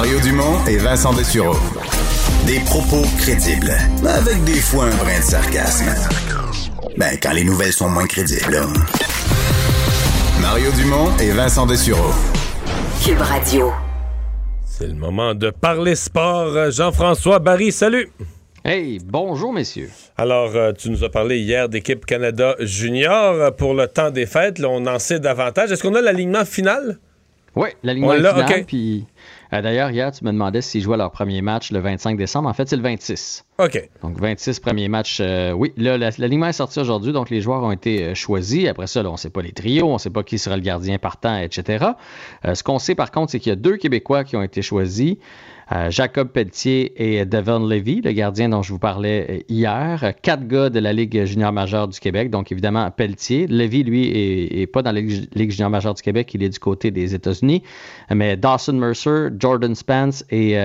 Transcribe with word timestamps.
Mario 0.00 0.18
Dumont 0.20 0.64
et 0.66 0.78
Vincent 0.78 1.12
Dessureau. 1.12 1.56
Des 2.46 2.58
propos 2.60 3.02
crédibles, 3.18 3.70
avec 4.08 4.42
des 4.44 4.58
fois 4.58 4.86
un 4.86 4.96
brin 4.96 5.18
de 5.18 5.22
sarcasme. 5.22 5.90
Ben, 6.96 7.18
quand 7.22 7.32
les 7.32 7.44
nouvelles 7.44 7.74
sont 7.74 7.90
moins 7.90 8.06
crédibles. 8.06 8.50
là. 8.50 8.66
Mario 10.40 10.70
Dumont 10.72 11.14
et 11.18 11.32
Vincent 11.32 11.66
Dessureau. 11.66 12.14
Cube 13.04 13.20
Radio. 13.20 13.72
C'est 14.64 14.86
le 14.86 14.94
moment 14.94 15.34
de 15.34 15.50
parler 15.50 15.94
sport. 15.94 16.70
Jean-François 16.70 17.38
Barry, 17.38 17.70
salut. 17.70 18.10
Hey, 18.64 19.00
bonjour 19.04 19.52
messieurs. 19.52 19.90
Alors, 20.16 20.56
euh, 20.56 20.72
tu 20.72 20.88
nous 20.88 21.04
as 21.04 21.10
parlé 21.10 21.40
hier 21.40 21.68
d'équipe 21.68 22.06
Canada 22.06 22.56
Junior 22.60 23.54
pour 23.54 23.74
le 23.74 23.86
temps 23.86 24.10
des 24.10 24.24
fêtes. 24.24 24.60
Là, 24.60 24.68
on 24.70 24.86
en 24.86 24.98
sait 24.98 25.20
davantage. 25.20 25.70
Est-ce 25.72 25.82
qu'on 25.82 25.94
a 25.94 26.00
l'alignement 26.00 26.46
final? 26.46 26.98
Oui, 27.54 27.68
l'alignement 27.82 28.14
final. 28.14 28.64
Puis, 28.64 29.04
d'ailleurs, 29.50 29.90
hier, 29.90 30.12
tu 30.12 30.24
me 30.24 30.32
demandais 30.32 30.62
s'ils 30.62 30.82
jouaient 30.82 30.96
leur 30.96 31.10
premier 31.10 31.42
match 31.42 31.72
le 31.72 31.80
25 31.80 32.16
décembre. 32.16 32.48
En 32.48 32.54
fait, 32.54 32.68
c'est 32.68 32.76
le 32.76 32.82
26. 32.82 33.44
OK. 33.62 33.90
Donc, 34.02 34.18
26 34.18 34.60
premiers 34.60 34.88
matchs. 34.88 35.18
euh, 35.20 35.52
oui, 35.52 35.72
là, 35.76 35.98
la- 35.98 36.10
l'alignement 36.16 36.46
est 36.46 36.52
sorti 36.52 36.78
aujourd'hui, 36.80 37.12
donc 37.12 37.28
les 37.30 37.40
joueurs 37.42 37.62
ont 37.62 37.72
été 37.72 38.04
euh, 38.04 38.14
choisis. 38.14 38.66
Après 38.68 38.86
ça, 38.86 39.02
on 39.06 39.12
ne 39.12 39.16
sait 39.18 39.28
pas 39.30 39.42
les 39.42 39.52
trios, 39.52 39.86
on 39.88 39.94
ne 39.94 39.98
sait 39.98 40.08
pas 40.10 40.22
qui 40.22 40.38
sera 40.38 40.56
le 40.56 40.62
gardien 40.62 40.98
partant, 40.98 41.36
etc. 41.36 41.84
Euh, 42.46 42.54
ce 42.54 42.62
qu'on 42.62 42.78
sait, 42.78 42.94
par 42.94 43.10
contre, 43.10 43.32
c'est 43.32 43.38
qu'il 43.40 43.50
y 43.50 43.52
a 43.52 43.56
deux 43.56 43.76
Québécois 43.76 44.24
qui 44.24 44.36
ont 44.36 44.42
été 44.42 44.62
choisis. 44.62 45.16
Jacob 45.90 46.30
Pelletier 46.30 46.94
et 47.20 47.24
Devon 47.24 47.64
Levy, 47.64 48.00
le 48.00 48.10
gardien 48.10 48.48
dont 48.48 48.60
je 48.60 48.72
vous 48.72 48.80
parlais 48.80 49.44
hier. 49.48 50.14
Quatre 50.20 50.44
gars 50.48 50.68
de 50.68 50.80
la 50.80 50.92
Ligue 50.92 51.24
junior 51.26 51.52
majeure 51.52 51.86
du 51.86 52.00
Québec, 52.00 52.28
donc 52.28 52.50
évidemment 52.50 52.90
Pelletier. 52.90 53.46
Levy, 53.46 53.84
lui, 53.84 54.08
est, 54.08 54.62
est 54.62 54.66
pas 54.66 54.82
dans 54.82 54.90
la 54.90 55.00
Ligue, 55.00 55.52
junior 55.52 55.70
majeure 55.70 55.94
du 55.94 56.02
Québec, 56.02 56.34
il 56.34 56.42
est 56.42 56.48
du 56.48 56.58
côté 56.58 56.90
des 56.90 57.14
États-Unis. 57.14 57.62
Mais 58.12 58.36
Dawson 58.36 58.72
Mercer, 58.72 59.28
Jordan 59.38 59.76
Spence 59.76 60.24
et 60.32 60.56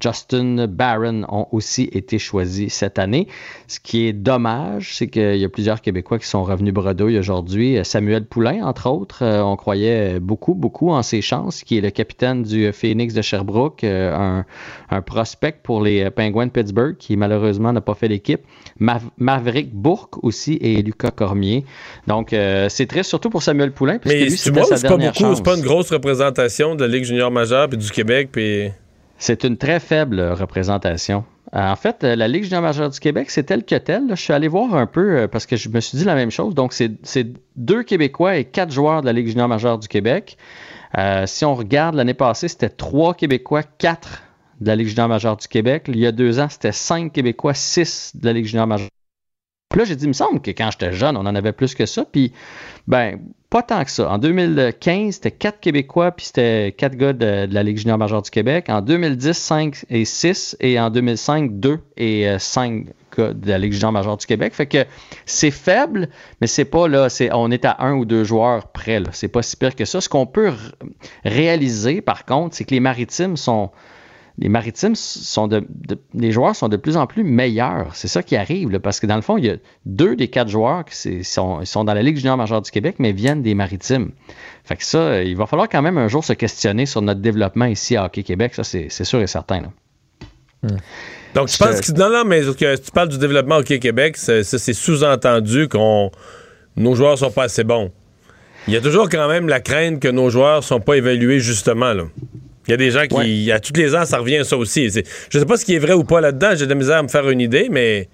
Justin 0.00 0.66
Barron 0.66 1.24
ont 1.28 1.46
aussi 1.52 1.90
été 1.92 2.11
choisis 2.18 2.72
cette 2.72 2.98
année. 2.98 3.28
Ce 3.68 3.80
qui 3.80 4.06
est 4.06 4.12
dommage, 4.12 4.94
c'est 4.94 5.08
qu'il 5.08 5.36
y 5.36 5.44
a 5.44 5.48
plusieurs 5.48 5.80
Québécois 5.80 6.18
qui 6.18 6.26
sont 6.26 6.42
revenus 6.42 6.74
bredouille 6.74 7.18
aujourd'hui. 7.18 7.78
Samuel 7.84 8.24
Poulain, 8.24 8.64
entre 8.64 8.88
autres, 8.88 9.22
euh, 9.22 9.42
on 9.42 9.56
croyait 9.56 10.20
beaucoup, 10.20 10.54
beaucoup 10.54 10.90
en 10.90 11.02
ses 11.02 11.22
chances, 11.22 11.62
qui 11.62 11.78
est 11.78 11.80
le 11.80 11.90
capitaine 11.90 12.42
du 12.42 12.72
Phoenix 12.72 13.14
de 13.14 13.22
Sherbrooke, 13.22 13.84
euh, 13.84 14.14
un, 14.14 14.44
un 14.90 15.02
prospect 15.02 15.56
pour 15.62 15.82
les 15.82 16.10
Penguins 16.10 16.46
de 16.46 16.52
Pittsburgh, 16.52 16.96
qui 16.96 17.16
malheureusement 17.16 17.72
n'a 17.72 17.80
pas 17.80 17.94
fait 17.94 18.08
l'équipe. 18.08 18.40
Mav- 18.78 19.10
Maverick 19.18 19.72
Bourque 19.72 20.22
aussi 20.24 20.58
et 20.60 20.82
Lucas 20.82 21.10
Cormier. 21.10 21.64
Donc, 22.06 22.32
euh, 22.32 22.68
c'est 22.68 22.86
triste, 22.86 23.10
surtout 23.10 23.30
pour 23.30 23.42
Samuel 23.42 23.72
Poulain, 23.72 23.98
puisque 23.98 24.16
Mais 24.16 24.24
lui, 24.24 24.30
tu 24.30 24.36
c'était 24.36 24.60
vois, 24.60 24.68
sa 24.68 24.76
c'est 24.76 24.82
pas 24.88 24.96
dernière 24.96 25.12
beaucoup, 25.12 25.34
c'est 25.34 25.44
pas 25.44 25.56
une 25.56 25.62
grosse 25.62 25.90
représentation 25.90 26.74
de 26.74 26.84
la 26.84 26.88
Ligue 26.88 27.04
junior 27.04 27.30
majeure 27.30 27.68
puis 27.68 27.78
du 27.78 27.90
Québec. 27.90 28.30
Puis... 28.32 28.70
C'est 29.18 29.44
une 29.44 29.56
très 29.56 29.78
faible 29.78 30.20
représentation. 30.20 31.24
Euh, 31.54 31.70
En 31.70 31.76
fait, 31.76 32.02
euh, 32.04 32.16
la 32.16 32.28
Ligue 32.28 32.44
junior 32.44 32.62
majeure 32.62 32.88
du 32.90 32.98
Québec, 32.98 33.30
c'est 33.30 33.44
tel 33.44 33.64
que 33.64 33.74
tel. 33.74 34.04
Je 34.10 34.14
suis 34.14 34.32
allé 34.32 34.48
voir 34.48 34.74
un 34.74 34.86
peu 34.86 35.18
euh, 35.18 35.28
parce 35.28 35.46
que 35.46 35.56
je 35.56 35.68
me 35.68 35.80
suis 35.80 35.98
dit 35.98 36.04
la 36.04 36.14
même 36.14 36.30
chose. 36.30 36.54
Donc, 36.54 36.72
c'est 36.72 37.26
deux 37.56 37.82
Québécois 37.82 38.36
et 38.36 38.44
quatre 38.44 38.72
joueurs 38.72 39.02
de 39.02 39.06
la 39.06 39.12
Ligue 39.12 39.28
junior 39.28 39.48
majeure 39.48 39.78
du 39.78 39.88
Québec. 39.88 40.36
Si 41.24 41.44
on 41.46 41.54
regarde 41.54 41.94
l'année 41.94 42.12
passée, 42.14 42.48
c'était 42.48 42.68
trois 42.68 43.14
Québécois, 43.14 43.62
quatre 43.62 44.22
de 44.60 44.66
la 44.66 44.76
Ligue 44.76 44.88
junior 44.88 45.08
majeure 45.08 45.36
du 45.38 45.48
Québec. 45.48 45.84
Il 45.88 45.98
y 45.98 46.06
a 46.06 46.12
deux 46.12 46.38
ans, 46.38 46.48
c'était 46.50 46.72
cinq 46.72 47.12
Québécois, 47.12 47.54
six 47.54 48.12
de 48.14 48.26
la 48.26 48.34
Ligue 48.34 48.44
junior 48.44 48.66
majeure. 48.66 48.90
Puis 49.72 49.78
là, 49.78 49.86
j'ai 49.86 49.96
dit, 49.96 50.04
il 50.04 50.08
me 50.08 50.12
semble 50.12 50.42
que 50.42 50.50
quand 50.50 50.70
j'étais 50.70 50.92
jeune, 50.92 51.16
on 51.16 51.20
en 51.20 51.34
avait 51.34 51.52
plus 51.52 51.74
que 51.74 51.86
ça. 51.86 52.04
Puis, 52.04 52.30
ben, 52.86 53.18
pas 53.48 53.62
tant 53.62 53.82
que 53.84 53.90
ça. 53.90 54.10
En 54.10 54.18
2015, 54.18 55.14
c'était 55.14 55.30
quatre 55.30 55.60
Québécois, 55.60 56.12
puis 56.12 56.26
c'était 56.26 56.74
quatre 56.76 56.94
gars 56.94 57.14
de, 57.14 57.48
la 57.50 57.62
Ligue 57.62 57.78
junior 57.78 57.96
majeure 57.96 58.20
du 58.20 58.30
Québec. 58.30 58.66
En 58.68 58.82
2010, 58.82 59.32
5 59.34 59.84
et 59.88 60.04
6. 60.04 60.58
Et 60.60 60.78
en 60.78 60.90
2005, 60.90 61.58
2 61.58 61.78
et 61.96 62.36
5 62.38 62.84
gars 63.16 63.32
de 63.32 63.48
la 63.48 63.56
Ligue 63.56 63.72
junior 63.72 63.92
majeure 63.92 64.18
du 64.18 64.26
Québec. 64.26 64.52
Fait 64.52 64.66
que 64.66 64.84
c'est 65.24 65.50
faible, 65.50 66.10
mais 66.42 66.46
c'est 66.48 66.66
pas 66.66 66.86
là, 66.86 67.08
c'est, 67.08 67.32
on 67.32 67.50
est 67.50 67.64
à 67.64 67.76
un 67.78 67.94
ou 67.94 68.04
deux 68.04 68.24
joueurs 68.24 68.68
près. 68.68 69.00
Là. 69.00 69.08
C'est 69.12 69.28
pas 69.28 69.40
si 69.40 69.56
pire 69.56 69.74
que 69.74 69.86
ça. 69.86 70.02
Ce 70.02 70.08
qu'on 70.10 70.26
peut 70.26 70.52
réaliser, 71.24 72.02
par 72.02 72.26
contre, 72.26 72.56
c'est 72.56 72.64
que 72.64 72.74
les 72.74 72.80
maritimes 72.80 73.38
sont 73.38 73.70
les 74.38 74.48
maritimes 74.48 74.94
sont 74.94 75.46
de, 75.46 75.64
de- 75.68 75.98
les 76.14 76.32
joueurs 76.32 76.56
sont 76.56 76.68
de 76.68 76.76
plus 76.76 76.96
en 76.96 77.06
plus 77.06 77.22
meilleurs. 77.22 77.94
C'est 77.94 78.08
ça 78.08 78.22
qui 78.22 78.34
arrive, 78.36 78.70
là, 78.70 78.80
parce 78.80 78.98
que 78.98 79.06
dans 79.06 79.16
le 79.16 79.22
fond, 79.22 79.36
il 79.36 79.44
y 79.44 79.50
a 79.50 79.56
deux 79.84 80.16
des 80.16 80.28
quatre 80.28 80.48
joueurs 80.48 80.84
qui 80.84 81.22
sont, 81.24 81.62
dans 81.84 81.94
la 81.94 82.02
Ligue 82.02 82.16
junior 82.16 82.36
majeure 82.36 82.62
du 82.62 82.70
Québec, 82.70 82.96
mais 82.98 83.12
viennent 83.12 83.42
des 83.42 83.54
maritimes. 83.54 84.10
Fait 84.64 84.76
que 84.76 84.84
ça, 84.84 84.98
euh, 84.98 85.22
il 85.24 85.36
va 85.36 85.46
falloir 85.46 85.68
quand 85.68 85.82
même 85.82 85.98
un 85.98 86.08
jour 86.08 86.24
se 86.24 86.32
questionner 86.32 86.86
sur 86.86 87.02
notre 87.02 87.20
développement 87.20 87.66
ici 87.66 87.96
à 87.96 88.04
Hockey 88.06 88.22
Québec. 88.22 88.54
Ça, 88.54 88.64
c'est 88.64 88.88
sûr 89.04 89.20
et 89.20 89.26
certain. 89.26 89.60
là. 89.62 89.68
Donc, 91.34 91.48
tu 91.48 91.56
Je- 91.56 91.64
penses 91.64 91.80
que. 91.80 91.92
Non, 91.92 92.10
non, 92.10 92.24
mais 92.24 92.40
que 92.40 92.76
tu 92.76 92.90
parles 92.92 93.08
du 93.08 93.18
développement 93.18 93.56
au 93.58 93.62
Québec, 93.62 94.16
ça, 94.16 94.42
c'est 94.44 94.72
sous-entendu 94.72 95.68
qu'on 95.68 96.10
nos 96.76 96.94
joueurs 96.94 97.18
sont 97.18 97.30
pas 97.30 97.44
assez 97.44 97.64
bons. 97.64 97.90
Il 98.68 98.74
y 98.74 98.76
a 98.76 98.80
toujours 98.80 99.08
quand 99.08 99.26
même 99.28 99.48
la 99.48 99.60
crainte 99.60 99.98
que 100.00 100.08
nos 100.08 100.30
joueurs 100.30 100.62
sont 100.62 100.78
pas 100.80 100.94
évalués 100.96 101.40
justement. 101.40 101.92
Là. 101.92 102.04
Il 102.66 102.70
y 102.70 102.74
a 102.74 102.76
des 102.76 102.90
gens 102.90 103.06
qui. 103.06 103.50
À 103.52 103.60
tous 103.60 103.72
les 103.74 103.94
ans, 103.94 104.04
ça 104.04 104.18
revient 104.18 104.42
ça 104.44 104.56
aussi. 104.56 104.88
Je 104.90 105.38
sais 105.38 105.46
pas 105.46 105.56
ce 105.56 105.64
qui 105.64 105.74
est 105.74 105.78
vrai 105.80 105.92
ou 105.94 106.04
pas 106.04 106.20
là-dedans. 106.20 106.50
J'ai 106.54 106.64
de 106.66 106.70
la 106.70 106.76
misère 106.76 106.98
à 106.98 107.02
me 107.02 107.08
faire 107.08 107.28
une 107.28 107.40
idée, 107.40 107.68
mais. 107.70 108.08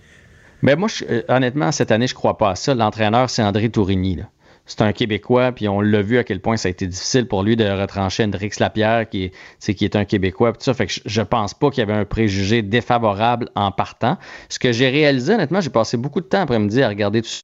Mais 0.62 0.74
moi, 0.74 0.88
je- 0.88 1.04
euh, 1.08 1.22
honnêtement, 1.28 1.70
cette 1.70 1.92
année, 1.92 2.06
je 2.08 2.14
crois 2.14 2.36
pas 2.38 2.50
à 2.50 2.54
ça. 2.56 2.74
L'entraîneur, 2.74 3.30
c'est 3.30 3.42
André 3.42 3.68
Tourigny. 3.68 4.18
C'est 4.66 4.82
un 4.82 4.92
Québécois, 4.92 5.52
puis 5.52 5.66
on 5.68 5.80
l'a 5.80 6.02
vu 6.02 6.18
à 6.18 6.24
quel 6.24 6.40
point 6.40 6.56
ça 6.58 6.68
a 6.68 6.70
été 6.70 6.86
difficile 6.86 7.26
pour 7.26 7.42
lui 7.42 7.56
de 7.56 7.64
retrancher 7.64 8.24
Hendrix 8.24 8.50
Lapierre, 8.60 9.08
qui 9.08 9.24
est, 9.66 9.74
qui 9.74 9.84
est 9.84 9.96
un 9.96 10.04
Québécois. 10.04 10.52
puis 10.52 10.58
tout 10.58 10.64
ça. 10.64 10.74
Fait 10.74 10.86
que 10.86 10.92
je, 10.92 11.00
je 11.06 11.22
pense 11.22 11.54
pas 11.54 11.70
qu'il 11.70 11.78
y 11.80 11.82
avait 11.82 11.98
un 11.98 12.04
préjugé 12.04 12.60
défavorable 12.62 13.48
en 13.54 13.70
partant. 13.70 14.18
Ce 14.50 14.58
que 14.58 14.72
j'ai 14.72 14.88
réalisé, 14.90 15.34
honnêtement, 15.34 15.60
j'ai 15.62 15.70
passé 15.70 15.96
beaucoup 15.96 16.20
de 16.20 16.26
temps 16.26 16.40
après-midi 16.42 16.82
à 16.82 16.88
regarder 16.88 17.22
tout 17.22 17.28
ça. 17.28 17.40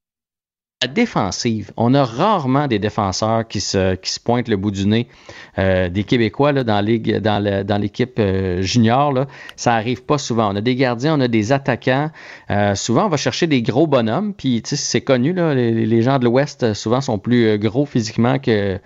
La 0.84 0.88
défensive, 0.88 1.72
on 1.78 1.94
a 1.94 2.04
rarement 2.04 2.66
des 2.66 2.78
défenseurs 2.78 3.48
qui 3.48 3.62
se, 3.62 3.96
pointent 4.22 4.48
le 4.48 4.58
bout 4.58 4.70
du 4.70 4.86
nez. 4.86 5.08
Euh, 5.58 5.88
des 5.88 6.04
Québécois 6.04 6.52
dans, 6.52 6.84
l'équipe 6.84 8.18
euh, 8.18 8.60
junior, 8.60 9.14
ça 9.56 9.72
arrive 9.72 10.02
pas 10.04 10.18
souvent. 10.18 10.52
On 10.52 10.56
a 10.56 10.60
des 10.60 10.74
gardiens, 10.74 11.16
on 11.16 11.22
a 11.22 11.28
des 11.28 11.52
attaquants. 11.52 12.10
Euh, 12.50 12.74
souvent, 12.74 13.06
on 13.06 13.08
va 13.08 13.16
chercher 13.16 13.46
des 13.46 13.62
gros 13.62 13.86
bonhommes. 13.86 14.34
Puis, 14.34 14.60
c'est 14.66 15.00
connu, 15.00 15.32
là, 15.32 15.54
les, 15.54 16.02
gens 16.02 16.18
de 16.18 16.26
l'Ouest, 16.26 16.74
souvent, 16.74 17.00
sont 17.00 17.18
plus 17.18 17.58
gros 17.58 17.86
physiquement 17.86 18.38
que, 18.38 18.78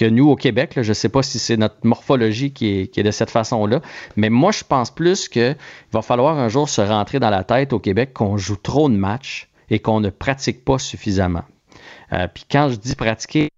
nous 0.00 0.30
au 0.30 0.36
Québec. 0.36 0.78
Je 0.80 0.88
ne 0.88 0.94
sais 0.94 1.10
pas 1.10 1.22
si 1.22 1.38
c'est 1.38 1.58
notre 1.58 1.76
morphologie 1.82 2.52
qui 2.52 2.78
est, 2.78 2.86
qui 2.86 3.00
est 3.00 3.04
de 3.04 3.10
cette 3.10 3.30
façon-là. 3.30 3.82
Mais 4.16 4.30
moi, 4.30 4.50
je 4.50 4.64
pense 4.66 4.90
plus 4.90 5.28
qu'il 5.28 5.56
va 5.92 6.00
falloir 6.00 6.38
un 6.38 6.48
jour 6.48 6.70
se 6.70 6.80
rentrer 6.80 7.20
dans 7.20 7.28
la 7.28 7.44
tête 7.44 7.74
au 7.74 7.80
Québec 7.80 8.14
qu'on 8.14 8.38
joue 8.38 8.56
trop 8.56 8.88
de 8.88 8.96
matchs 8.96 9.48
et 9.70 9.78
qu'on 9.78 10.00
ne 10.00 10.10
pratique 10.10 10.64
pas 10.64 10.78
suffisamment. 10.78 11.44
Euh, 12.12 12.26
Puis 12.32 12.44
quand 12.50 12.68
je 12.70 12.76
dis 12.76 12.94
pratiquer, 12.94 13.48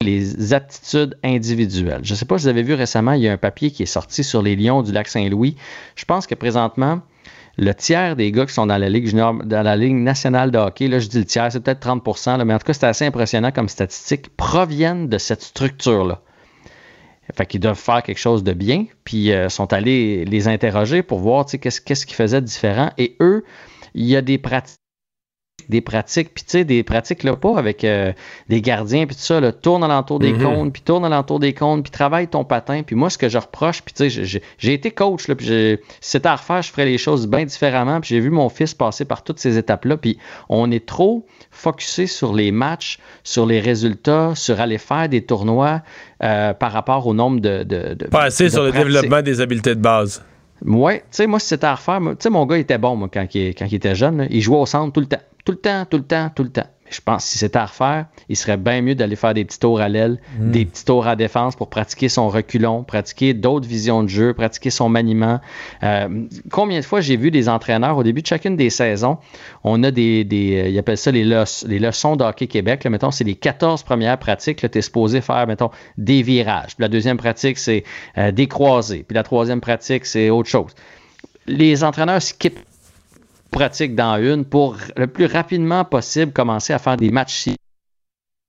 les 0.00 0.52
aptitudes 0.52 1.18
individuelles. 1.24 2.00
Je 2.04 2.12
ne 2.12 2.16
sais 2.16 2.24
pas 2.24 2.38
si 2.38 2.44
vous 2.44 2.48
avez 2.48 2.62
vu 2.62 2.74
récemment, 2.74 3.12
il 3.12 3.22
y 3.22 3.28
a 3.28 3.32
un 3.32 3.38
papier 3.38 3.72
qui 3.72 3.82
est 3.82 3.86
sorti 3.86 4.22
sur 4.22 4.42
les 4.42 4.54
Lions 4.54 4.82
du 4.82 4.92
lac 4.92 5.08
Saint-Louis. 5.08 5.56
Je 5.96 6.04
pense 6.04 6.28
que 6.28 6.36
présentement, 6.36 7.00
le 7.56 7.74
tiers 7.74 8.14
des 8.14 8.30
gars 8.30 8.46
qui 8.46 8.54
sont 8.54 8.66
dans 8.66 8.78
la 8.78 8.88
Ligue 8.88 9.12
dans 9.12 9.62
la 9.62 9.76
Ligue 9.76 9.96
nationale 9.96 10.52
de 10.52 10.58
hockey, 10.58 10.86
là, 10.86 11.00
je 11.00 11.08
dis 11.08 11.18
le 11.18 11.24
tiers, 11.24 11.50
c'est 11.50 11.60
peut-être 11.60 11.80
30 11.80 12.26
là, 12.26 12.44
mais 12.44 12.54
en 12.54 12.58
tout 12.58 12.66
cas, 12.66 12.74
c'est 12.74 12.86
assez 12.86 13.06
impressionnant 13.06 13.50
comme 13.50 13.68
statistique, 13.68 14.36
proviennent 14.36 15.08
de 15.08 15.18
cette 15.18 15.42
structure-là. 15.42 16.22
Fait 17.34 17.44
qu'ils 17.44 17.60
doivent 17.60 17.78
faire 17.78 18.02
quelque 18.02 18.18
chose 18.18 18.44
de 18.44 18.52
bien, 18.52 18.86
puis 19.04 19.32
euh, 19.32 19.48
sont 19.48 19.72
allés 19.72 20.24
les 20.24 20.48
interroger 20.48 21.02
pour 21.02 21.18
voir 21.18 21.44
qu'est-ce 21.46 21.80
qu'ils 22.06 22.16
faisaient 22.16 22.40
de 22.40 22.46
différent. 22.46 22.90
Et 22.96 23.16
eux, 23.20 23.44
il 23.94 24.06
y 24.06 24.16
a 24.16 24.22
des 24.22 24.38
pratiques 24.38 24.78
des 25.68 25.80
pratiques, 25.80 26.32
puis 26.34 26.44
tu 26.44 26.50
sais, 26.52 26.64
des 26.64 26.82
pratiques 26.82 27.22
là, 27.24 27.36
pas 27.36 27.58
avec 27.58 27.84
euh, 27.84 28.12
des 28.48 28.60
gardiens, 28.62 29.06
puis 29.06 29.14
tout 29.16 29.22
ça, 29.22 29.38
là, 29.40 29.52
tourne 29.52 29.84
alentour 29.84 30.18
des 30.18 30.32
Mhm. 30.32 30.42
cônes, 30.42 30.72
puis 30.72 30.82
tourne 30.82 31.04
alentour 31.04 31.38
des 31.40 31.52
cônes, 31.52 31.82
puis 31.82 31.90
travaille 31.90 32.26
ton 32.28 32.44
patin. 32.44 32.82
Puis 32.82 32.96
moi, 32.96 33.10
ce 33.10 33.18
que 33.18 33.28
je 33.28 33.38
reproche, 33.38 33.82
puis 33.82 33.94
tu 33.94 34.10
sais, 34.10 34.24
j'ai- 34.58 34.72
été 34.72 34.90
coach, 34.90 35.28
là, 35.28 35.34
puis 35.34 35.46
si 35.46 35.78
c'était 36.00 36.28
à 36.28 36.36
refaire, 36.36 36.62
je 36.62 36.70
ferais 36.70 36.84
les 36.86 36.98
choses 36.98 37.26
bien 37.28 37.44
différemment, 37.44 38.00
puis 38.00 38.08
j'ai 38.10 38.20
vu 38.20 38.30
mon 38.30 38.48
fils 38.48 38.74
passer 38.74 39.04
par 39.04 39.22
toutes 39.24 39.38
ces 39.38 39.58
étapes-là, 39.58 39.96
puis 39.96 40.18
on 40.48 40.70
est 40.70 40.86
trop 40.86 41.26
focusé 41.50 42.06
sur 42.06 42.32
les 42.34 42.50
matchs, 42.52 42.98
sur 43.24 43.44
les 43.46 43.60
résultats, 43.60 44.32
sur 44.34 44.60
aller 44.60 44.78
faire 44.78 45.08
des 45.08 45.22
tournois 45.22 45.82
euh, 46.22 46.52
par 46.54 46.72
rapport 46.72 47.06
au 47.06 47.14
nombre 47.14 47.40
de... 47.40 47.62
de, 47.62 47.94
de 47.94 48.06
Pas 48.06 48.22
assez 48.24 48.44
de 48.44 48.48
sur 48.50 48.62
le 48.64 48.72
développement 48.72 49.22
des 49.22 49.40
habiletés 49.40 49.74
de 49.74 49.80
base. 49.80 50.22
Ouais, 50.64 51.00
tu 51.00 51.06
sais, 51.10 51.26
moi, 51.26 51.38
si 51.38 51.48
c'était 51.48 51.66
à 51.66 51.74
refaire, 51.74 52.00
tu 52.00 52.16
sais, 52.20 52.30
mon 52.30 52.46
gars 52.46 52.56
il 52.56 52.60
était 52.60 52.78
bon, 52.78 52.96
moi, 52.96 53.08
quand 53.12 53.26
il, 53.34 53.54
quand 53.54 53.66
il 53.66 53.74
était 53.74 53.94
jeune. 53.94 54.26
il 54.30 54.40
jouait 54.40 54.58
au 54.58 54.66
centre 54.66 54.92
tout 54.92 55.00
le 55.00 55.06
temps. 55.06 55.20
Tout 55.44 55.52
le 55.52 55.58
temps, 55.58 55.86
tout 55.88 55.96
le 55.96 56.04
temps, 56.04 56.30
tout 56.34 56.42
le 56.42 56.50
temps. 56.50 56.66
Je 56.90 57.00
pense 57.00 57.24
que 57.24 57.30
si 57.30 57.38
c'était 57.38 57.58
à 57.58 57.66
refaire, 57.66 58.06
il 58.28 58.36
serait 58.36 58.56
bien 58.56 58.82
mieux 58.82 58.94
d'aller 58.94 59.16
faire 59.16 59.34
des 59.34 59.44
petits 59.44 59.58
tours 59.58 59.80
à 59.80 59.88
l'aile, 59.88 60.18
des 60.38 60.64
petits 60.64 60.84
tours 60.84 61.06
à 61.06 61.16
défense 61.16 61.56
pour 61.56 61.68
pratiquer 61.68 62.08
son 62.08 62.28
reculon, 62.28 62.84
pratiquer 62.84 63.34
d'autres 63.34 63.68
visions 63.68 64.02
de 64.02 64.08
jeu, 64.08 64.34
pratiquer 64.34 64.70
son 64.70 64.88
maniement. 64.88 65.40
Euh, 65.82 66.26
combien 66.50 66.80
de 66.80 66.84
fois 66.84 67.00
j'ai 67.00 67.16
vu 67.16 67.30
des 67.30 67.48
entraîneurs 67.48 67.96
au 67.96 68.02
début 68.02 68.22
de 68.22 68.26
chacune 68.26 68.56
des 68.56 68.70
saisons, 68.70 69.18
on 69.64 69.82
a 69.82 69.90
des, 69.90 70.24
des 70.24 70.56
euh, 70.56 70.68
ils 70.68 70.78
appellent 70.78 70.98
ça 70.98 71.10
les, 71.10 71.24
les 71.24 71.78
leçons 71.78 72.16
de 72.16 72.24
hockey 72.24 72.46
Québec. 72.46 72.84
Là, 72.84 72.90
mettons, 72.90 73.10
c'est 73.10 73.24
les 73.24 73.34
14 73.34 73.82
premières 73.82 74.18
pratiques. 74.18 74.58
Tu 74.70 74.78
es 74.78 74.82
supposé 74.82 75.20
faire, 75.20 75.46
mettons, 75.46 75.70
des 75.96 76.22
virages. 76.22 76.76
Puis 76.76 76.82
la 76.82 76.88
deuxième 76.88 77.16
pratique, 77.16 77.58
c'est 77.58 77.84
euh, 78.16 78.32
des 78.32 78.46
croisés. 78.46 79.04
Puis 79.06 79.14
la 79.14 79.22
troisième 79.22 79.60
pratique, 79.60 80.06
c'est 80.06 80.30
autre 80.30 80.48
chose. 80.48 80.72
Les 81.46 81.84
entraîneurs 81.84 82.22
skippent 82.22 82.60
pratique 83.50 83.94
dans 83.94 84.16
une 84.16 84.44
pour 84.44 84.76
le 84.96 85.06
plus 85.06 85.26
rapidement 85.26 85.84
possible 85.84 86.32
commencer 86.32 86.72
à 86.72 86.78
faire 86.78 86.96
des 86.96 87.10
matchs 87.10 87.48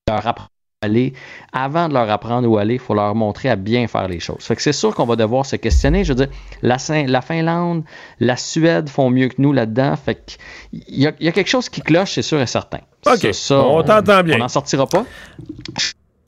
leur 0.10 0.26
apprendre 0.26 0.50
à 0.82 0.86
aller. 0.86 1.14
Avant 1.52 1.88
de 1.88 1.94
leur 1.94 2.10
apprendre 2.10 2.48
où 2.48 2.58
aller, 2.58 2.76
il 2.76 2.80
faut 2.80 2.94
leur 2.94 3.14
montrer 3.16 3.50
à 3.50 3.56
bien 3.56 3.88
faire 3.88 4.08
les 4.08 4.20
choses. 4.20 4.44
Fait 4.44 4.56
que 4.56 4.62
c'est 4.62 4.74
sûr 4.74 4.96
qu'on 4.96 5.06
va 5.06 5.16
devoir 5.16 5.46
se 5.46 5.56
questionner. 5.56 6.04
Je 6.04 6.14
veux 6.14 6.26
dire, 6.26 6.30
la, 6.62 6.78
la 7.06 7.22
Finlande, 7.22 7.84
la 8.20 8.38
Suède 8.38 8.90
font 8.90 9.10
mieux 9.10 9.28
que 9.28 9.36
nous 9.40 9.54
là-dedans. 9.54 9.96
Fait 9.96 10.24
qu'il 10.72 11.00
y, 11.00 11.08
a, 11.08 11.14
y 11.20 11.28
a 11.28 11.32
quelque 11.32 11.50
chose 11.50 11.70
qui 11.70 11.82
cloche, 11.82 12.14
c'est 12.14 12.22
sûr 12.22 12.42
et 12.42 12.48
certain. 12.48 12.80
OK, 13.06 13.34
ça, 13.34 13.62
on, 13.62 13.84
t'entend 13.84 14.24
bien. 14.24 14.36
On 14.36 14.40
n'en 14.40 14.48
sortira 14.48 14.88
pas. 14.88 15.06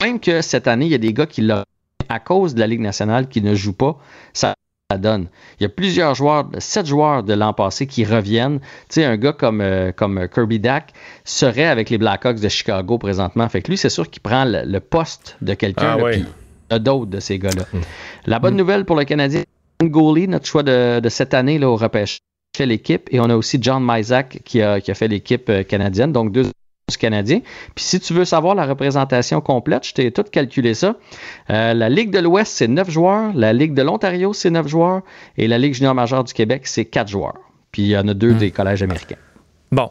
Même 0.02 0.20
que 0.20 0.42
cette 0.42 0.68
année, 0.68 0.86
il 0.86 0.92
y 0.92 0.96
a 0.96 1.00
des 1.00 1.14
gars 1.14 1.26
qui 1.26 1.42
l'ont 1.42 1.64
à 2.10 2.20
cause 2.20 2.56
de 2.56 2.60
la 2.60 2.68
Ligue 2.68 2.82
nationale 2.82 3.30
qui 3.30 3.42
ne 3.42 3.56
jouent 3.56 3.74
pas. 3.74 3.98
Ça 4.34 4.54
donne. 4.98 5.28
Il 5.60 5.64
y 5.64 5.66
a 5.66 5.70
plusieurs 5.70 6.16
joueurs, 6.16 6.48
sept 6.60 6.86
joueurs 6.86 7.24
de 7.24 7.34
l'an 7.34 7.54
passé 7.54 7.88
qui 7.88 8.04
reviennent. 8.06 8.60
Tu 8.60 8.96
sais, 8.96 9.06
un 9.06 9.18
gars 9.18 9.34
comme, 9.34 9.62
euh, 9.62 9.92
comme 9.92 10.28
Kirby 10.34 10.60
Dack 10.60 10.94
serait 11.24 11.66
avec 11.66 11.90
les 11.90 11.98
Blackhawks 11.98 12.40
de 12.40 12.50
Chicago 12.50 12.98
présentement. 12.98 13.48
Fait 13.50 13.62
que 13.62 13.70
lui, 13.70 13.78
c'est 13.78 13.90
sûr 13.90 14.10
qu'il 14.10 14.22
prend 14.22 14.46
le, 14.46 14.80
poste 14.80 15.38
de 15.42 15.54
quelqu'un. 15.54 15.98
Ah, 16.00 16.12
Il 16.14 16.20
y 16.22 16.26
a 16.74 16.80
d'autres 16.80 17.12
de 17.12 17.20
ces 17.20 17.40
gars-là. 17.40 17.64
Hmm. 17.74 17.82
La 18.26 18.40
bonne 18.40 18.56
nouvelle 18.56 18.86
pour 18.86 18.96
le 18.96 19.04
Canadien, 19.04 19.44
Goalie, 19.84 20.28
notre 20.28 20.46
choix 20.46 20.64
de, 20.64 21.02
cette 21.10 21.34
année 21.34 21.60
là, 21.60 21.70
au 21.70 21.76
repêche 21.76 22.20
fait 22.56 22.66
l'équipe. 22.66 23.08
Et 23.12 23.20
on 23.20 23.30
a 23.30 23.36
aussi 23.36 23.58
John 23.62 23.84
Mysack 23.86 24.42
qui 24.44 24.62
a, 24.62 24.82
qui 24.82 24.92
a 24.92 24.94
fait 24.94 25.08
l'équipe 25.08 25.50
euh, 25.50 25.64
canadienne. 25.64 26.12
Donc, 26.12 26.32
deux 26.32 26.52
canadien. 26.98 27.40
Puis 27.76 27.86
si 27.86 28.00
tu 28.00 28.14
veux 28.14 28.26
savoir 28.26 28.56
la 28.56 28.66
représentation 28.66 29.42
complète, 29.42 29.86
je 29.88 29.94
t'ai 29.94 30.12
tout 30.12 30.24
calculé 30.24 30.74
ça. 30.74 30.96
Euh, 31.50 31.74
la 31.74 31.90
Ligue 31.90 32.12
de 32.12 32.20
l'Ouest, 32.20 32.54
c'est 32.56 32.68
9 32.68 32.90
joueurs. 32.90 33.32
La 33.36 33.54
Ligue 33.54 33.74
de 33.74 33.82
l'Ontario, 33.82 34.34
c'est 34.34 34.50
9 34.50 34.68
joueurs. 34.68 35.02
Et 35.38 35.48
la 35.48 35.58
Ligue 35.58 35.74
junior 35.74 35.96
majeure 35.96 36.24
du 36.24 36.34
Québec, 36.34 36.64
c'est 36.66 36.86
4 36.86 37.08
joueurs. 37.08 37.40
Puis 37.72 37.84
il 37.84 37.88
y 37.90 37.98
en 37.98 38.08
a 38.08 38.14
deux 38.14 38.34
hmm. 38.34 38.38
des 38.38 38.52
collèges 38.52 38.84
américains. 38.84 39.18
Bon. 39.72 39.90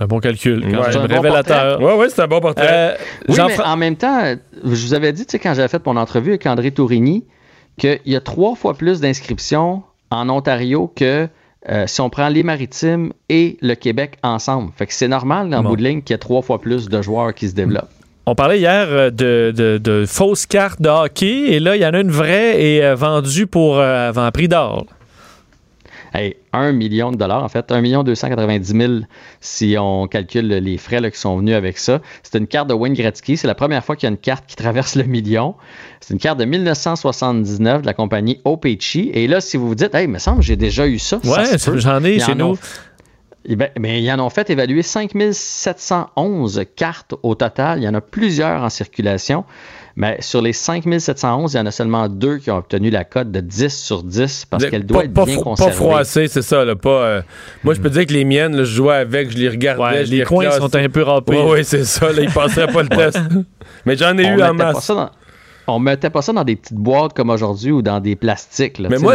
Un 0.00 0.06
bon 0.06 0.20
calcul. 0.20 0.64
un 0.64 1.06
révélateur. 1.06 1.80
Oui, 1.80 1.92
oui, 1.98 2.06
c'est 2.08 2.22
un 2.22 2.28
bon 2.28 2.40
portrait. 2.40 2.66
Euh, 2.68 2.96
oui, 3.28 3.36
mais 3.48 3.60
en 3.60 3.76
même 3.76 3.96
temps, 3.96 4.32
je 4.62 4.68
vous 4.68 4.94
avais 4.94 5.12
dit, 5.12 5.26
tu 5.26 5.32
sais, 5.32 5.38
quand 5.40 5.54
j'avais 5.54 5.66
fait 5.66 5.84
mon 5.84 5.96
entrevue 5.96 6.30
avec 6.30 6.46
André 6.46 6.70
Tourigny, 6.70 7.24
qu'il 7.78 8.00
y 8.06 8.14
a 8.14 8.20
trois 8.20 8.54
fois 8.54 8.74
plus 8.74 9.00
d'inscriptions 9.00 9.82
en 10.10 10.28
Ontario 10.28 10.92
que 10.94 11.28
euh, 11.68 11.86
si 11.86 12.00
on 12.00 12.08
prend 12.10 12.28
les 12.28 12.42
maritimes 12.42 13.12
et 13.28 13.56
le 13.60 13.74
Québec 13.74 14.18
ensemble. 14.22 14.70
Fait 14.76 14.86
que 14.86 14.94
c'est 14.94 15.08
normal 15.08 15.50
dans 15.50 15.62
le 15.62 15.68
bout 15.68 15.76
de 15.76 15.82
ligne 15.82 16.02
qu'il 16.02 16.14
y 16.14 16.16
ait 16.16 16.18
trois 16.18 16.42
fois 16.42 16.60
plus 16.60 16.88
de 16.88 17.02
joueurs 17.02 17.34
qui 17.34 17.48
se 17.48 17.54
développent. 17.54 17.90
On 18.26 18.34
parlait 18.34 18.58
hier 18.58 18.86
euh, 18.90 19.10
de, 19.10 20.04
fausses 20.06 20.46
cartes 20.46 20.82
de 20.82 20.88
hockey 20.88 21.52
et 21.52 21.60
là, 21.60 21.76
il 21.76 21.82
y 21.82 21.86
en 21.86 21.94
a 21.94 22.00
une 22.00 22.10
vraie 22.10 22.62
et 22.62 22.84
euh, 22.84 22.94
vendue 22.94 23.46
pour 23.46 23.80
avant 23.80 24.30
prix 24.30 24.48
d'or. 24.48 24.86
1 26.52 26.72
million 26.72 27.10
de 27.12 27.16
dollars, 27.16 27.42
en 27.42 27.48
fait, 27.48 27.70
1 27.70 27.80
million 27.80 28.02
290 28.02 28.66
000 28.66 28.92
si 29.40 29.76
on 29.78 30.06
calcule 30.06 30.48
les 30.48 30.78
frais 30.78 30.98
qui 31.10 31.18
sont 31.18 31.38
venus 31.38 31.54
avec 31.54 31.78
ça. 31.78 32.00
C'est 32.22 32.38
une 32.38 32.46
carte 32.46 32.68
de 32.68 32.74
Wayne 32.74 32.94
Gretzky. 32.94 33.36
C'est 33.36 33.46
la 33.46 33.54
première 33.54 33.84
fois 33.84 33.96
qu'il 33.96 34.06
y 34.06 34.08
a 34.08 34.10
une 34.10 34.18
carte 34.18 34.44
qui 34.46 34.56
traverse 34.56 34.94
le 34.94 35.04
million. 35.04 35.54
C'est 36.00 36.14
une 36.14 36.20
carte 36.20 36.38
de 36.38 36.44
1979 36.44 37.82
de 37.82 37.86
la 37.86 37.94
compagnie 37.94 38.40
Opechi. 38.44 39.10
Et 39.14 39.26
là, 39.26 39.40
si 39.40 39.56
vous 39.56 39.68
vous 39.68 39.74
dites, 39.74 39.94
hey, 39.94 40.04
il 40.04 40.10
me 40.10 40.18
semble 40.18 40.38
que 40.38 40.44
j'ai 40.44 40.56
déjà 40.56 40.86
eu 40.86 40.98
ça. 40.98 41.20
Ouais, 41.24 41.56
j'en 41.76 42.02
ai 42.02 42.18
chez 42.18 42.34
nous. 42.34 42.56
Eh 43.50 43.56
ben, 43.56 43.70
mais 43.78 44.02
ils 44.02 44.10
en 44.12 44.20
ont 44.20 44.28
fait 44.28 44.50
évaluer 44.50 44.82
5711 44.82 46.64
cartes 46.76 47.14
au 47.22 47.34
total. 47.34 47.78
Il 47.78 47.84
y 47.84 47.88
en 47.88 47.94
a 47.94 48.02
plusieurs 48.02 48.62
en 48.62 48.68
circulation. 48.68 49.44
Mais 49.96 50.18
sur 50.20 50.42
les 50.42 50.52
5711, 50.52 51.54
il 51.54 51.56
y 51.56 51.60
en 51.60 51.66
a 51.66 51.70
seulement 51.70 52.08
deux 52.08 52.38
qui 52.38 52.50
ont 52.50 52.58
obtenu 52.58 52.90
la 52.90 53.02
cote 53.04 53.32
de 53.32 53.40
10 53.40 53.74
sur 53.74 54.04
10 54.04 54.44
parce 54.50 54.66
qu'elle 54.66 54.86
doit 54.86 55.04
être 55.04 55.12
bien 55.12 55.38
conservée. 55.38 55.72
Pas 55.72 55.76
froissée, 55.76 56.28
c'est 56.28 56.42
ça. 56.42 56.64
Là, 56.64 56.76
pas, 56.76 56.90
euh, 56.90 57.22
moi, 57.64 57.74
je 57.74 57.80
peux 57.80 57.90
dire 57.90 58.06
que 58.06 58.12
les 58.12 58.24
miennes, 58.24 58.58
je 58.58 58.64
jouais 58.64 58.94
avec, 58.94 59.30
je 59.30 59.38
les 59.38 59.48
regardais. 59.48 60.04
les, 60.04 60.22
coins 60.22 60.50
sont 60.52 60.76
un 60.76 60.88
peu 60.88 61.02
râpés. 61.02 61.40
Oui, 61.42 61.50
ouais, 61.50 61.64
c'est 61.64 61.84
ça. 61.84 62.12
Là, 62.12 62.22
ils 62.22 62.30
passeraient 62.30 62.72
pas 62.72 62.82
le 62.82 62.88
test. 62.90 63.18
Mais 63.86 63.96
j'en 63.96 64.16
ai 64.18 64.26
eu 64.26 64.42
en 64.42 64.54
masse. 64.54 64.92
On 65.68 65.78
mettait 65.78 66.10
pas 66.10 66.22
ça 66.22 66.32
dans 66.32 66.44
des 66.44 66.56
petites 66.56 66.78
boîtes 66.78 67.12
comme 67.12 67.30
aujourd'hui 67.30 67.70
ou 67.70 67.82
dans 67.82 68.00
des 68.00 68.16
plastiques. 68.16 68.80
mais 68.80 68.98
moi, 68.98 69.14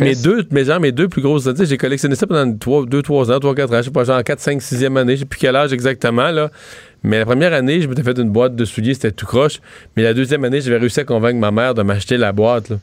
mes, 0.00 0.14
deux, 0.14 0.46
mes, 0.50 0.64
genre, 0.64 0.80
mes 0.80 0.92
deux 0.92 1.08
plus 1.08 1.22
grosses 1.22 1.48
j'ai 1.64 1.76
collectionné 1.76 2.14
ça 2.14 2.26
pendant 2.26 2.46
2, 2.46 3.02
3 3.02 3.32
ans, 3.32 3.40
3, 3.40 3.54
4 3.54 3.72
ans, 3.72 3.76
je 3.78 3.82
sais 3.82 3.90
pas, 3.90 4.04
genre 4.04 4.22
4, 4.22 4.40
5, 4.40 4.60
6e 4.60 4.98
année, 4.98 5.16
je 5.16 5.20
sais 5.20 5.26
plus 5.26 5.38
quel 5.38 5.56
âge 5.56 5.72
exactement. 5.72 6.30
Là. 6.30 6.50
Mais 7.02 7.18
la 7.18 7.26
première 7.26 7.52
année, 7.52 7.80
je 7.80 7.88
m'étais 7.88 8.02
fait 8.02 8.16
une 8.18 8.30
boîte 8.30 8.54
de 8.54 8.64
souliers, 8.64 8.94
c'était 8.94 9.10
tout 9.10 9.26
croche. 9.26 9.60
Mais 9.96 10.02
la 10.02 10.14
deuxième 10.14 10.44
année, 10.44 10.60
j'avais 10.60 10.78
réussi 10.78 11.00
à 11.00 11.04
convaincre 11.04 11.38
ma 11.38 11.50
mère 11.50 11.74
de 11.74 11.82
m'acheter 11.82 12.16
la 12.16 12.32
boîte. 12.32 12.70
Là, 12.70 12.76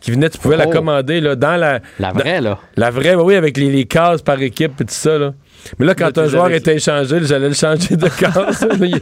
qui 0.00 0.10
venait, 0.10 0.28
tu 0.28 0.38
pouvais 0.38 0.58
la 0.58 0.68
oh. 0.68 0.70
commander 0.70 1.20
là, 1.20 1.36
dans 1.36 1.56
la. 1.56 1.80
La 1.98 2.12
vraie, 2.12 2.40
là. 2.40 2.58
La 2.76 2.90
vraie, 2.90 3.14
oui, 3.14 3.34
avec 3.34 3.56
les, 3.56 3.70
les 3.70 3.86
cases 3.86 4.20
par 4.20 4.40
équipe 4.42 4.80
et 4.80 4.84
tout 4.84 4.92
ça. 4.92 5.18
Là. 5.18 5.32
Mais 5.78 5.86
là, 5.86 5.94
quand 5.94 6.16
un 6.18 6.28
joueur 6.28 6.50
était 6.50 6.76
échangé, 6.76 7.18
j'allais 7.22 7.48
le 7.48 7.54
changer 7.54 7.96
de 7.96 8.08
case. 8.20 8.66
oui, 8.78 8.92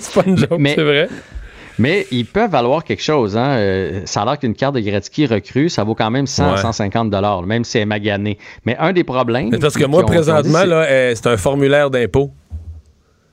c'est 0.00 0.14
pas 0.14 0.22
une 0.26 0.36
joke, 0.36 0.60
c'est 0.64 0.82
vrai. 0.82 1.08
Mais 1.78 2.06
ils 2.10 2.26
peuvent 2.26 2.50
valoir 2.50 2.84
quelque 2.84 3.02
chose. 3.02 3.36
Hein? 3.36 3.50
Euh, 3.50 4.00
ça 4.04 4.22
a 4.22 4.24
l'air 4.24 4.38
qu'une 4.38 4.54
carte 4.54 4.74
de 4.74 4.80
Gretzky 4.80 5.26
recrue, 5.26 5.68
ça 5.68 5.84
vaut 5.84 5.94
quand 5.94 6.10
même 6.10 6.26
100, 6.26 6.58
150 6.58 7.10
dollars, 7.10 7.42
même 7.42 7.64
si 7.64 7.78
elle 7.78 7.82
est 7.82 7.86
maganée. 7.86 8.38
Mais 8.64 8.76
un 8.78 8.92
des 8.92 9.04
problèmes. 9.04 9.50
Parce 9.58 9.76
que 9.76 9.84
moi, 9.84 10.04
présentement, 10.04 10.62
euh, 10.64 11.12
c'est 11.14 11.26
un 11.26 11.36
formulaire 11.36 11.90
d'impôt. 11.90 12.30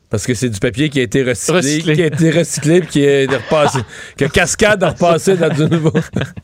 Parce 0.10 0.26
que 0.26 0.34
c'est 0.34 0.48
du 0.48 0.60
papier 0.60 0.88
qui 0.88 1.02
a 1.02 1.04
été 1.04 1.22
recyclé, 1.22 1.94
qui 1.94 2.02
a 2.02 2.06
été 2.06 2.32
recyclé 2.32 2.80
puis 2.80 2.88
qui 2.88 3.04
est 3.04 3.30
repassé, 3.30 3.80
que 4.18 4.24
cascade 4.24 4.82
a 4.82 4.92
repassé 4.92 5.36
dans 5.36 5.54
du 5.54 5.66
nouveau. 5.66 5.92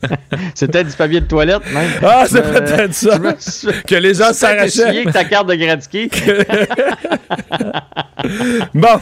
c'est 0.54 0.70
peut-être 0.70 0.88
du 0.88 0.96
papier 0.96 1.22
de 1.22 1.26
toilette, 1.26 1.62
même. 1.72 1.88
Ah, 2.02 2.26
c'est 2.28 2.44
euh, 2.44 2.60
peut-être 2.60 2.92
ça. 2.92 3.18
que 3.86 3.94
les 3.94 4.12
gens 4.12 4.34
s'arrachaient. 4.34 5.04
que 5.04 5.10
ta 5.10 5.24
carte 5.24 5.48
de 5.48 5.54
Gretzky. 5.54 6.10
bon, 8.74 9.00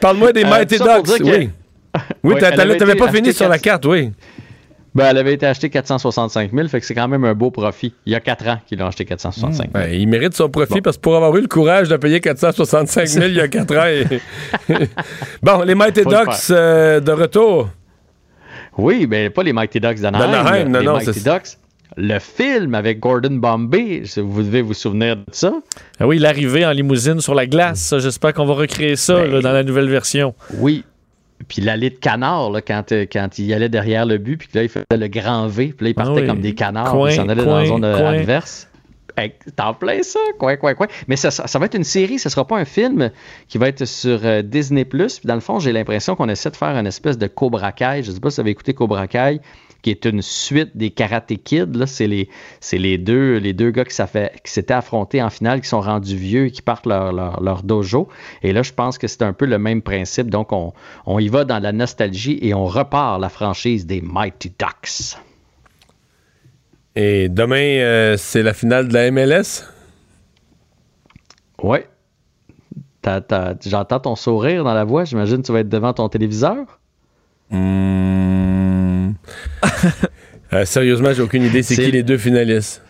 parle-moi 0.00 0.32
des 0.32 0.44
euh, 0.44 0.48
Mighty 0.48 0.78
Ducks. 0.78 1.20
Oui. 1.20 1.50
Oui, 2.22 2.34
t'avais 2.38 2.96
pas 2.96 3.12
fini 3.12 3.32
sur 3.32 3.48
la 3.48 3.58
carte, 3.58 3.84
oui. 3.86 4.12
Ben, 4.94 5.06
elle 5.06 5.18
avait 5.18 5.32
été 5.32 5.46
achetée 5.46 5.70
465 5.70 6.52
000, 6.52 6.68
fait 6.68 6.80
que 6.80 6.84
c'est 6.84 6.94
quand 6.94 7.08
même 7.08 7.24
un 7.24 7.34
beau 7.34 7.50
profit. 7.50 7.94
Il 8.04 8.12
y 8.12 8.14
a 8.14 8.20
4 8.20 8.48
ans 8.48 8.58
qu'ils 8.66 8.78
l'ont 8.78 8.86
acheté 8.86 9.06
465 9.06 9.56
000. 9.62 9.68
Ben, 9.72 9.90
il 9.90 10.06
mérite 10.06 10.34
son 10.34 10.50
profit 10.50 10.82
parce 10.82 10.98
que 10.98 11.02
pour 11.02 11.16
avoir 11.16 11.34
eu 11.36 11.40
le 11.40 11.48
courage 11.48 11.88
de 11.88 11.96
payer 11.96 12.20
465 12.20 13.06
000 13.06 13.26
il 13.26 13.34
y 13.34 13.40
a 13.40 13.48
4 13.48 13.76
ans. 13.76 14.18
bon, 15.42 15.62
les 15.62 15.74
Mighty 15.74 16.02
Ducks 16.04 16.50
euh, 16.50 17.00
de 17.00 17.12
retour. 17.12 17.70
Oui, 18.76 19.06
mais 19.08 19.30
pas 19.30 19.42
les 19.42 19.54
Mighty 19.54 19.80
Ducks 19.80 20.00
d'Anaheim. 20.00 20.68
non, 20.68 20.80
les 20.80 20.84
non, 20.84 20.92
Mighty 20.94 21.22
Ducks. 21.22 21.56
Le 21.96 22.18
film 22.18 22.74
avec 22.74 23.00
Gordon 23.00 23.34
Bombay, 23.34 24.02
vous 24.16 24.42
devez 24.42 24.62
vous 24.62 24.72
souvenir 24.74 25.16
de 25.16 25.24
ça. 25.32 25.52
Ah 26.00 26.06
oui, 26.06 26.18
l'arrivée 26.18 26.64
en 26.64 26.70
limousine 26.70 27.20
sur 27.20 27.34
la 27.34 27.46
glace. 27.46 27.94
J'espère 27.98 28.32
qu'on 28.32 28.46
va 28.46 28.54
recréer 28.54 28.96
ça 28.96 29.16
ben, 29.16 29.40
dans 29.40 29.52
la 29.52 29.62
nouvelle 29.62 29.90
version. 29.90 30.34
Oui, 30.54 30.84
puis 31.48 31.62
l'allée 31.62 31.90
de 31.90 31.98
canard, 31.98 32.50
là, 32.50 32.60
quand, 32.60 32.92
euh, 32.92 33.06
quand 33.10 33.38
il 33.38 33.52
allait 33.52 33.68
derrière 33.68 34.06
le 34.06 34.18
but, 34.18 34.36
puis 34.36 34.48
là, 34.54 34.62
il 34.62 34.68
faisait 34.68 34.84
le 34.90 35.08
grand 35.08 35.46
V, 35.46 35.74
puis 35.76 35.86
là, 35.86 35.90
il 35.90 35.94
partait 35.94 36.22
ah 36.24 36.26
comme 36.26 36.40
des 36.40 36.54
canards, 36.54 36.92
puis 36.92 37.12
il 37.12 37.16
s'en 37.16 37.28
allait 37.28 37.44
dans 37.44 37.58
la 37.58 37.66
zone 37.66 37.84
euh, 37.84 38.08
adverse. 38.08 38.68
T'en 39.56 39.74
plein 39.74 40.02
ça, 40.02 40.20
quoi, 40.38 40.56
quoi, 40.56 40.74
quoi. 40.74 40.86
Mais 41.06 41.16
ça, 41.16 41.30
ça, 41.30 41.58
va 41.58 41.66
être 41.66 41.74
une 41.74 41.84
série, 41.84 42.18
ce 42.18 42.30
sera 42.30 42.46
pas 42.46 42.56
un 42.56 42.64
film 42.64 43.10
qui 43.46 43.58
va 43.58 43.68
être 43.68 43.84
sur 43.84 44.20
euh, 44.24 44.40
Disney+. 44.40 44.86
Puis 44.86 45.10
dans 45.24 45.34
le 45.34 45.40
fond, 45.40 45.58
j'ai 45.58 45.72
l'impression 45.72 46.16
qu'on 46.16 46.30
essaie 46.30 46.50
de 46.50 46.56
faire 46.56 46.76
une 46.76 46.86
espèce 46.86 47.18
de 47.18 47.26
Cobra 47.26 47.72
Kai. 47.72 48.02
Je 48.02 48.10
sais 48.10 48.20
pas 48.20 48.30
si 48.30 48.36
vous 48.36 48.40
avez 48.40 48.50
écouté 48.52 48.72
Cobra 48.72 49.06
Kai 49.06 49.40
qui 49.82 49.90
est 49.90 50.04
une 50.04 50.22
suite 50.22 50.76
des 50.76 50.90
Karate 50.90 51.34
Kids. 51.42 51.86
C'est 51.86 52.06
les, 52.06 52.28
les, 52.72 52.98
deux, 52.98 53.38
les 53.38 53.52
deux 53.52 53.70
gars 53.70 53.84
qui, 53.84 53.94
s'étaient 54.44 54.72
affrontés 54.72 55.22
en 55.22 55.30
finale, 55.30 55.60
qui 55.60 55.68
sont 55.68 55.80
rendus 55.80 56.16
vieux 56.16 56.46
et 56.46 56.50
qui 56.50 56.62
partent 56.62 56.86
leur, 56.86 57.12
leur, 57.12 57.62
dojo. 57.62 58.08
Et 58.42 58.52
là, 58.52 58.62
je 58.62 58.72
pense 58.72 58.96
que 58.96 59.08
c'est 59.08 59.22
un 59.22 59.32
peu 59.32 59.46
le 59.46 59.58
même 59.58 59.82
principe. 59.82 60.30
Donc, 60.30 60.52
on, 60.52 60.72
on 61.04 61.18
y 61.18 61.28
va 61.28 61.44
dans 61.44 61.58
la 61.58 61.72
nostalgie 61.72 62.38
et 62.42 62.54
on 62.54 62.66
repart 62.66 63.20
la 63.20 63.28
franchise 63.28 63.86
des 63.86 64.00
Mighty 64.00 64.54
Ducks. 64.58 65.18
Et 66.94 67.28
demain, 67.28 67.56
euh, 67.56 68.16
c'est 68.16 68.42
la 68.42 68.54
finale 68.54 68.88
de 68.88 68.94
la 68.94 69.10
MLS? 69.10 69.64
Oui. 71.62 71.78
J'entends 73.64 74.00
ton 74.00 74.14
sourire 74.14 74.62
dans 74.62 74.74
la 74.74 74.84
voix. 74.84 75.04
J'imagine 75.04 75.38
que 75.38 75.46
tu 75.46 75.52
vas 75.52 75.60
être 75.60 75.68
devant 75.68 75.92
ton 75.92 76.08
téléviseur. 76.08 76.78
Mmh. 77.50 78.51
Euh, 80.52 80.66
sérieusement, 80.66 81.14
j'ai 81.14 81.22
aucune 81.22 81.44
idée. 81.44 81.62
C'est 81.62 81.76
qui 81.76 81.90
les 81.90 82.02
deux 82.02 82.18
finalistes? 82.18 82.82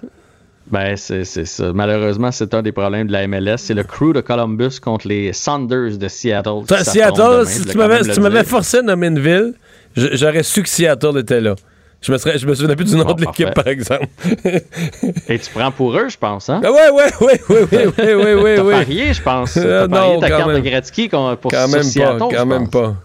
Ben, 0.67 0.97
c'est 0.97 1.25
ça. 1.25 1.73
Malheureusement, 1.73 2.33
c'est 2.33 2.55
un 2.55 2.63
des 2.63 2.73
problèmes 2.73 3.07
de 3.07 3.13
la 3.13 3.27
MLS. 3.29 3.59
C'est 3.59 3.75
le 3.75 3.85
crew 3.85 4.13
de 4.13 4.21
Columbus 4.21 4.81
contre 4.81 5.07
les 5.07 5.33
Saunders 5.33 5.99
de 5.99 6.09
Seattle. 6.09 6.63
Seattle, 6.83 7.47
si 7.47 7.65
tu 7.65 7.77
m'avais 7.77 8.45
forcé 8.45 8.79
à 8.79 8.83
nommer 8.83 9.09
une 9.09 9.21
ville, 9.21 9.55
j'aurais 9.95 10.43
su 10.43 10.63
que 10.63 10.69
Seattle 10.69 11.19
était 11.19 11.41
là. 11.41 11.55
Je 12.01 12.11
me, 12.11 12.19
serais, 12.19 12.37
je 12.37 12.49
me 12.49 12.55
souviens 12.55 12.75
plus 12.75 12.87
du 12.87 12.97
nom 12.97 13.13
de 13.13 13.21
l'équipe, 13.21 13.55
par 13.55 13.69
exemple. 13.69 14.09
Et 15.29 15.39
tu 15.39 15.51
prends 15.55 15.71
pour 15.71 15.97
eux, 15.97 16.09
je 16.09 16.19
pense, 16.19 16.49
hein? 16.49 16.61
Ouais, 16.61 16.71
ouais, 16.71 16.91
ouais, 16.91 17.41
ouais, 17.49 17.65
ouais, 17.71 17.87
ouais, 17.97 18.15
ouais, 18.15 18.35
ouais. 18.35 18.57
T'as 18.57 18.85
parié, 18.85 19.13
je 19.13 19.23
pense. 19.23 19.55
T'as 19.55 19.87
parié 19.87 20.19
ta 20.19 20.29
carte 20.29 20.51
de 20.51 20.59
Gretzky 20.59 21.09
pour 21.09 21.39
quand 21.49 21.69
même 21.69 21.85
Seattle, 21.85 22.19
pas, 22.19 22.29
Quand 22.29 22.47
même 22.47 22.69
pas. 22.69 22.97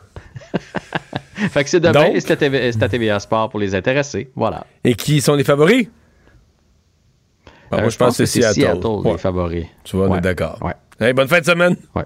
fait 1.50 1.63
que 1.63 1.70
c'est 1.70 1.79
demain 1.79 2.12
et 2.13 2.22
c'est 2.22 2.84
à 2.84 2.89
TVA 2.89 3.20
Sport 3.20 3.50
pour 3.50 3.60
les 3.60 3.75
intéressés. 3.75 4.29
Voilà. 4.36 4.65
Et 4.84 4.96
qui 4.96 5.22
sont 5.22 5.36
les 5.36 5.44
favoris? 5.44 5.88
Ben, 7.72 7.82
moi, 7.82 7.89
je, 7.89 7.98
pense, 7.98 8.17
que 8.17 8.25
c'est 8.25 8.41
Seattle, 8.41 8.62
Seattle 8.62 9.12
les 9.12 9.17
favoris. 9.17 9.65
Tu 9.84 9.98
vois, 9.98 10.10
on 10.10 10.15
est 10.17 10.22
d'accord. 10.22 10.60
Ouais. 10.62 11.13
bonne 11.13 11.27
fin 11.27 11.39
de 11.39 11.46
semaine. 11.46 11.75
Ouais. 11.96 12.03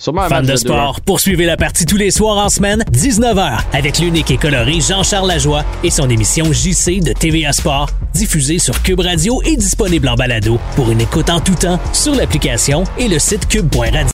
Fan 0.00 0.46
de, 0.46 0.54
sport, 0.54 1.00
poursuivez 1.00 1.44
la 1.44 1.56
partie 1.56 1.84
tous 1.84 1.96
les 1.96 2.12
soirs 2.12 2.38
en 2.38 2.48
semaine, 2.48 2.84
19h, 2.92 3.58
avec 3.72 3.98
l'unique 3.98 4.30
et 4.30 4.36
coloré 4.36 4.78
Jean-Charles 4.80 5.26
Lajoie 5.26 5.64
et 5.82 5.90
son 5.90 6.08
émission 6.08 6.52
JC 6.52 7.00
de 7.00 7.12
TVA 7.12 7.52
Sport, 7.52 7.90
diffusée 8.14 8.60
sur 8.60 8.80
Cube 8.84 9.00
Radio 9.00 9.42
et 9.44 9.56
disponible 9.56 10.08
en 10.08 10.14
balado 10.14 10.60
pour 10.76 10.92
une 10.92 11.00
écoute 11.00 11.30
en 11.30 11.40
tout 11.40 11.56
temps 11.56 11.80
sur 11.92 12.14
l'application 12.14 12.84
et 12.96 13.08
le 13.08 13.18
site 13.18 13.48
cube.radio. 13.48 14.06